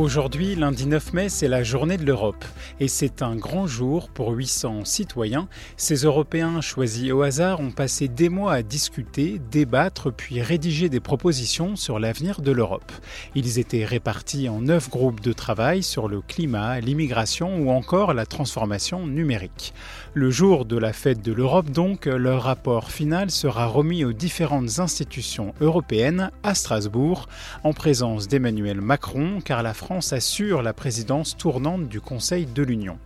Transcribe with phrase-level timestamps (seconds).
[0.00, 2.42] Aujourd'hui, lundi 9 mai, c'est la journée de l'Europe.
[2.80, 5.46] Et c'est un grand jour pour 800 citoyens.
[5.76, 11.00] Ces Européens choisis au hasard ont passé des mois à discuter, débattre, puis rédiger des
[11.00, 12.90] propositions sur l'avenir de l'Europe.
[13.34, 18.24] Ils étaient répartis en neuf groupes de travail sur le climat, l'immigration ou encore la
[18.24, 19.74] transformation numérique.
[20.14, 24.78] Le jour de la fête de l'Europe, donc, leur rapport final sera remis aux différentes
[24.78, 27.28] institutions européennes à Strasbourg,
[27.64, 32.98] en présence d'Emmanuel Macron, car la France assure la présidence tournante du Conseil de l'Union.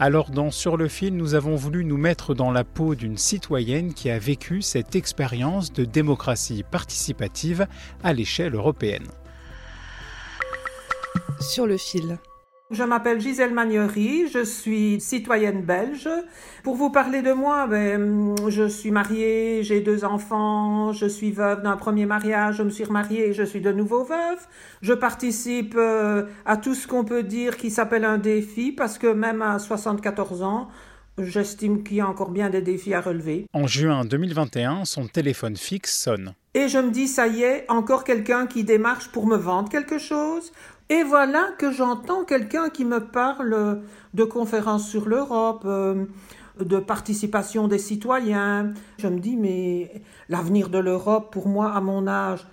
[0.00, 3.94] Alors dans Sur le fil, nous avons voulu nous mettre dans la peau d'une citoyenne
[3.94, 7.66] qui a vécu cette expérience de démocratie participative
[8.02, 9.06] à l'échelle européenne.
[11.40, 12.18] Sur le fil.
[12.70, 16.08] Je m'appelle Gisèle Magnery, je suis citoyenne belge.
[16.62, 21.62] Pour vous parler de moi, ben, je suis mariée, j'ai deux enfants, je suis veuve
[21.62, 24.46] d'un premier mariage, je me suis remariée et je suis de nouveau veuve.
[24.80, 29.08] Je participe euh, à tout ce qu'on peut dire qui s'appelle un défi parce que
[29.08, 30.68] même à 74 ans,
[31.16, 33.46] J'estime qu'il y a encore bien des défis à relever.
[33.52, 36.34] En juin 2021, son téléphone fixe sonne.
[36.54, 39.98] Et je me dis, ça y est, encore quelqu'un qui démarche pour me vendre quelque
[39.98, 40.52] chose.
[40.94, 43.82] Et voilà que j'entends quelqu'un qui me parle
[44.14, 46.04] de conférences sur l'Europe, euh,
[46.60, 48.72] de participation des citoyens.
[48.98, 52.46] Je me dis, mais l'avenir de l'Europe, pour moi, à mon âge,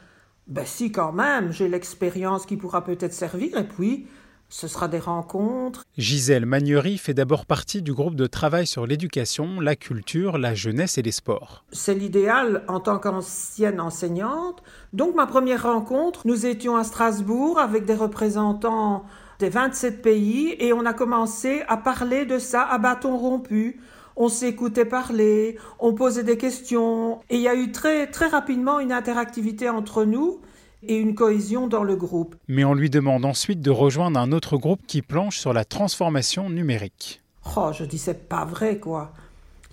[0.48, 3.60] ben si quand même, j'ai l'expérience qui pourra peut-être servir.
[3.60, 4.08] Et puis,
[4.52, 5.86] ce sera des rencontres.
[5.98, 10.98] Gisèle Magnery fait d'abord partie du groupe de travail sur l'éducation, la culture, la jeunesse
[10.98, 11.64] et les sports.
[11.72, 14.62] C'est l'idéal en tant qu'ancienne enseignante.
[14.92, 19.06] Donc ma première rencontre, nous étions à Strasbourg avec des représentants
[19.40, 23.80] des 27 pays et on a commencé à parler de ça à bâton rompu.
[24.18, 28.82] On s'écoutait parler, on posait des questions et il y a eu très très rapidement
[28.82, 30.42] une interactivité entre nous
[30.84, 32.36] et une cohésion dans le groupe.
[32.48, 36.50] Mais on lui demande ensuite de rejoindre un autre groupe qui planche sur la transformation
[36.50, 37.22] numérique.
[37.56, 39.14] Oh, je dis c'est pas vrai quoi.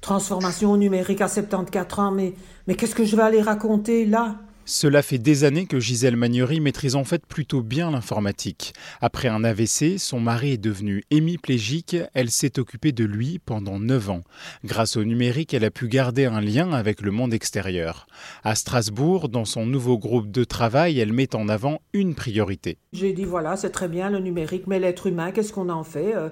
[0.00, 2.34] Transformation numérique à 74 ans, mais,
[2.66, 4.36] mais qu'est-ce que je vais aller raconter là?
[4.68, 8.74] Cela fait des années que Gisèle Magnery maîtrise en fait plutôt bien l'informatique.
[9.00, 14.10] Après un AVC, son mari est devenu hémiplégique, elle s'est occupée de lui pendant 9
[14.10, 14.20] ans.
[14.66, 18.06] Grâce au numérique, elle a pu garder un lien avec le monde extérieur.
[18.44, 22.76] À Strasbourg, dans son nouveau groupe de travail, elle met en avant une priorité.
[22.92, 26.14] J'ai dit voilà, c'est très bien le numérique, mais l'être humain, qu'est-ce qu'on en fait
[26.14, 26.28] euh,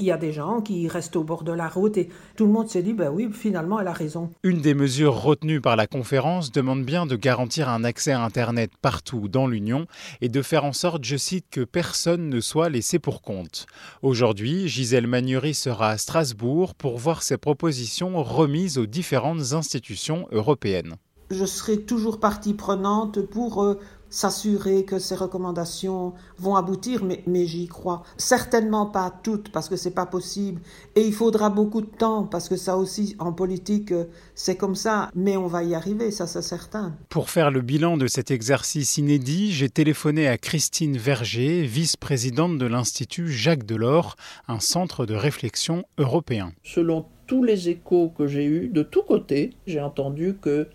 [0.00, 2.52] il y a des gens qui restent au bord de la route et tout le
[2.52, 4.30] monde s'est dit, ben oui, finalement, elle a raison.
[4.42, 8.70] Une des mesures retenues par la conférence demande bien de garantir un accès à Internet
[8.80, 9.86] partout dans l'Union
[10.20, 13.66] et de faire en sorte, je cite, que personne ne soit laissé pour compte.
[14.02, 20.96] Aujourd'hui, Gisèle Magnery sera à Strasbourg pour voir ses propositions remises aux différentes institutions européennes.
[21.30, 23.78] Je serai toujours partie prenante pour euh,
[24.10, 28.02] s'assurer que ces recommandations vont aboutir, mais, mais j'y crois.
[28.16, 30.60] Certainement pas toutes, parce que c'est pas possible.
[30.96, 33.94] Et il faudra beaucoup de temps, parce que ça aussi, en politique,
[34.34, 35.10] c'est comme ça.
[35.14, 36.94] Mais on va y arriver, ça c'est certain.
[37.08, 42.66] Pour faire le bilan de cet exercice inédit, j'ai téléphoné à Christine Verger, vice-présidente de
[42.66, 44.16] l'Institut Jacques Delors,
[44.48, 46.52] un centre de réflexion européen.
[46.64, 50.66] Selon tous les échos que j'ai eus, de tous côtés, j'ai entendu que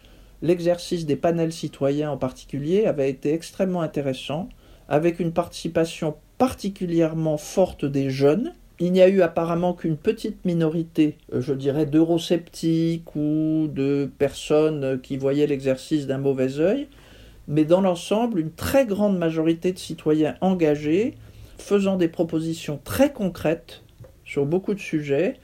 [0.46, 4.48] l'exercice des panels citoyens en particulier avait été extrêmement intéressant,
[4.88, 8.54] avec une participation particulièrement forte des jeunes.
[8.80, 15.00] Il n'y a eu apparemment qu'une petite minorité, euh, je dirais, d'eurosceptiques ou de personnes
[15.02, 16.88] qui voyaient l'exercice d'un mauvais œil,
[17.48, 21.16] mais dans l'ensemble, une très grande majorité de citoyens engagés,
[21.58, 23.82] faisant des propositions très concrètes
[24.26, 25.36] sur beaucoup de sujets,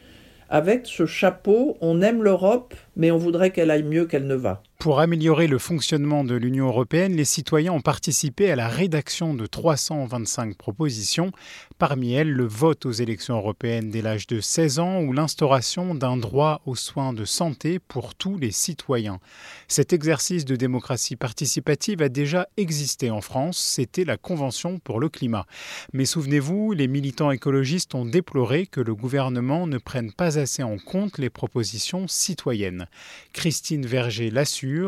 [0.50, 4.62] avec ce chapeau, on aime l'Europe, mais on voudrait qu'elle aille mieux qu'elle ne va.
[4.81, 9.45] Pour améliorer le fonctionnement de l'Union européenne, les citoyens ont participé à la rédaction de
[9.45, 11.31] 325 propositions,
[11.78, 16.18] parmi elles le vote aux élections européennes dès l'âge de 16 ans ou l'instauration d'un
[16.18, 19.19] droit aux soins de santé pour tous les citoyens.
[19.68, 25.10] Cet exercice de démocratie participative a déjà existé en France, c'était la Convention pour le
[25.10, 25.45] climat.
[25.94, 30.80] Mais souvenez-vous, les militants écologistes ont déploré que le gouvernement ne prenne pas assez en
[30.80, 32.88] compte les propositions citoyennes.
[33.31, 34.31] Christine Verger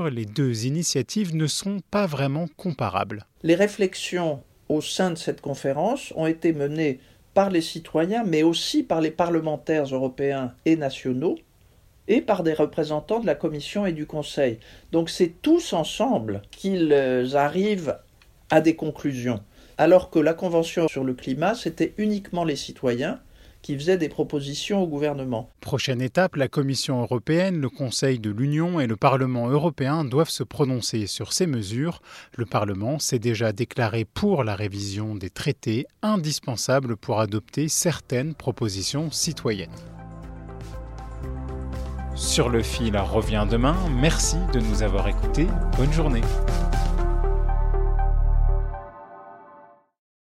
[0.10, 3.26] les deux initiatives ne sont pas vraiment comparables.
[3.44, 7.00] Les réflexions au sein de cette conférence ont été menées
[7.34, 11.38] par les citoyens, mais aussi par les parlementaires européens et nationaux,
[12.08, 14.60] et par des représentants de la Commission et du Conseil.
[14.92, 16.94] Donc c'est tous ensemble qu'ils
[17.36, 17.98] arrivent
[18.50, 19.42] à des conclusions.
[19.78, 23.20] Alors que la Convention sur le climat, c'était uniquement les citoyens,
[23.64, 25.50] qui faisait des propositions au gouvernement.
[25.62, 30.44] Prochaine étape, la Commission européenne, le Conseil de l'Union et le Parlement européen doivent se
[30.44, 32.02] prononcer sur ces mesures.
[32.36, 39.10] Le Parlement s'est déjà déclaré pour la révision des traités, indispensable pour adopter certaines propositions
[39.10, 39.72] citoyennes.
[42.16, 43.76] Sur le fil revient demain.
[44.00, 45.48] Merci de nous avoir écoutés.
[45.78, 46.22] Bonne journée.